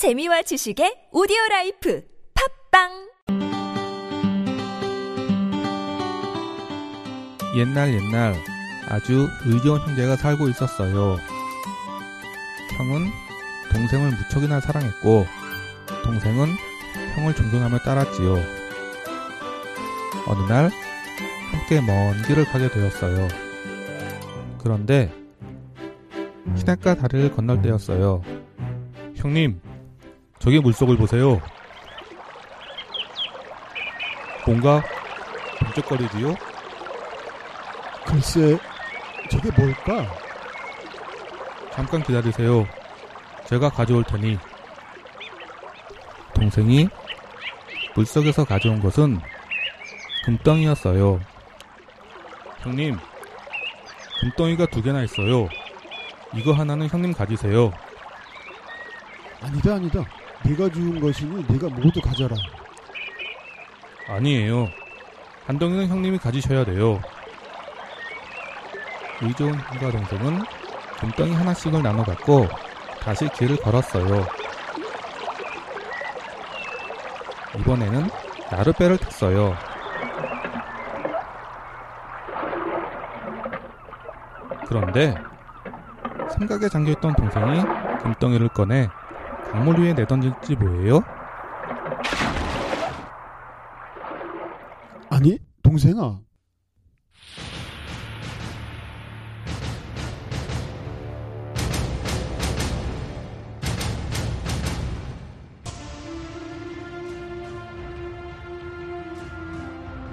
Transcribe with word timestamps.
재미와 0.00 0.40
지식의 0.40 1.12
오디오 1.12 1.36
라이프 1.50 2.02
팟빵 2.72 2.88
옛날 7.58 7.92
옛날 7.92 8.34
아주 8.88 9.28
의좋은 9.44 9.80
형제가 9.80 10.16
살고 10.16 10.48
있었어요. 10.48 11.18
형은 12.78 13.10
동생을 13.70 14.12
무척이나 14.16 14.60
사랑했고 14.60 15.26
동생은 16.02 16.48
형을 17.16 17.34
존경하며 17.34 17.80
따랐지요. 17.80 18.36
어느 20.28 20.48
날 20.48 20.70
함께 21.52 21.82
먼 21.82 22.22
길을 22.22 22.46
가게 22.46 22.70
되었어요. 22.70 23.28
그런데 24.56 25.12
시냇가 26.56 26.94
다리를 26.94 27.32
건널 27.32 27.60
때였어요. 27.60 28.22
형님, 29.16 29.60
저기 30.40 30.58
물속을 30.58 30.96
보세요. 30.96 31.38
뭔가 34.46 34.82
번쩍거리지요? 35.58 36.34
글쎄, 38.06 38.58
저게 39.30 39.50
뭘까? 39.52 40.10
잠깐 41.72 42.02
기다리세요. 42.02 42.66
제가 43.44 43.68
가져올 43.68 44.02
테니. 44.02 44.38
동생이 46.34 46.88
물속에서 47.94 48.44
가져온 48.44 48.80
것은 48.80 49.20
금덩이였어요. 50.24 51.20
형님, 52.60 52.98
금덩이가 54.20 54.66
두 54.66 54.80
개나 54.80 55.02
있어요. 55.02 55.50
이거 56.32 56.52
하나는 56.52 56.88
형님 56.88 57.12
가지세요. 57.12 57.72
아니다, 59.42 59.74
아니다. 59.74 60.04
내가 60.42 60.68
주운 60.68 61.00
것이니 61.00 61.46
내가 61.46 61.68
모두 61.68 62.00
가져라. 62.00 62.36
아니에요. 64.06 64.68
한 65.46 65.58
덩이는 65.58 65.88
형님이 65.88 66.18
가지셔야 66.18 66.64
돼요. 66.64 67.00
형과 69.20 69.90
동생은 69.90 70.46
금덩이 70.98 71.34
하나씩을 71.34 71.82
나눠 71.82 72.04
갖고 72.04 72.48
다시 73.00 73.28
길을 73.28 73.56
걸었어요. 73.56 74.30
이번에는 77.58 78.08
나룻배를 78.50 78.98
탔어요. 78.98 79.54
그런데 84.66 85.14
삼각에 86.38 86.68
잠겨있던 86.68 87.14
동생이 87.16 87.62
금덩이를 88.02 88.48
꺼내 88.48 88.88
강물 89.44 89.80
위에 89.80 89.92
내던질지 89.94 90.56
뭐예요? 90.56 91.00
아니, 95.10 95.38
동생아. 95.62 96.20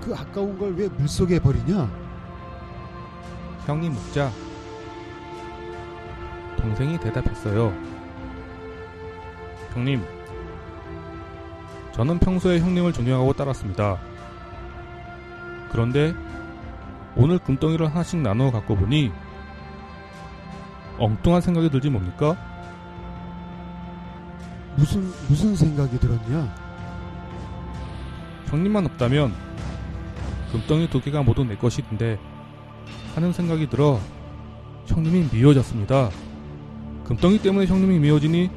그 0.00 0.14
아까운 0.14 0.58
걸 0.58 0.72
왜 0.76 0.88
물속에 0.88 1.38
버리냐? 1.40 1.90
형이 3.66 3.88
묻자 3.90 4.30
동생이 6.58 6.98
대답했어요. 7.00 7.72
형님, 9.76 10.02
저는 11.92 12.18
평소에 12.18 12.60
형님을 12.60 12.94
존경하고 12.94 13.34
따랐습니다. 13.34 13.98
그런데 15.70 16.14
오늘 17.14 17.38
금덩이를 17.38 17.90
하나씩 17.90 18.20
나누어 18.20 18.50
갖고 18.50 18.74
보니 18.74 19.12
엉뚱한 20.98 21.42
생각이 21.42 21.68
들지 21.68 21.90
뭡니까? 21.90 22.38
무슨, 24.76 25.02
무슨 25.28 25.54
생각이 25.54 26.00
들었냐? 26.00 26.54
형님만 28.46 28.86
없다면 28.86 29.34
금덩이 30.52 30.88
두 30.88 31.02
개가 31.02 31.22
모두 31.22 31.44
내 31.44 31.54
것인데 31.54 32.18
하는 33.14 33.30
생각이 33.30 33.68
들어 33.68 34.00
형님이 34.86 35.28
미워졌습니다. 35.30 36.08
금덩이 37.04 37.38
때문에 37.42 37.66
형님이 37.66 37.98
미워지니 37.98 38.50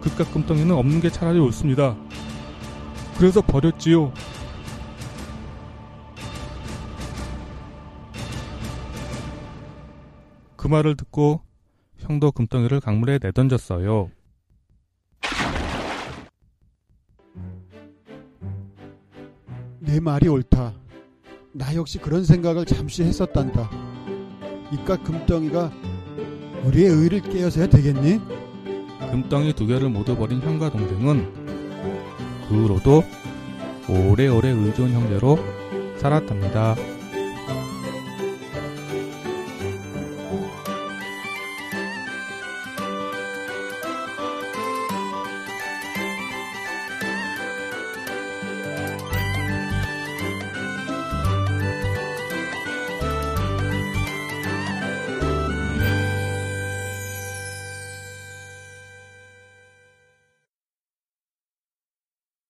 그깟 0.00 0.32
금덩이는 0.32 0.74
없는 0.74 1.00
게 1.00 1.10
차라리 1.10 1.38
옳습니다. 1.38 1.96
그래서 3.18 3.42
버렸지요. 3.42 4.12
그 10.56 10.68
말을 10.68 10.96
듣고 10.96 11.42
형도 11.98 12.32
금덩이를 12.32 12.80
강물에 12.80 13.18
내던졌어요. 13.20 14.10
내 19.80 20.00
말이 20.00 20.28
옳다. 20.28 20.74
나 21.52 21.74
역시 21.74 21.98
그런 21.98 22.24
생각을 22.24 22.64
잠시 22.64 23.02
했었단다. 23.02 23.70
이깟 24.72 25.02
금덩이가 25.02 25.70
우리의 26.64 26.88
의를 26.90 27.20
깨어서야 27.20 27.66
되겠니? 27.68 28.39
금덩이 29.10 29.52
두 29.54 29.66
개를 29.66 29.88
모두 29.88 30.16
버린 30.16 30.40
형과 30.40 30.70
동생은 30.70 31.32
그 32.48 32.54
후로도 32.54 33.04
오래오래 33.88 34.50
의좋은 34.50 34.92
형제로 34.92 35.38
살았답니다. 35.96 36.76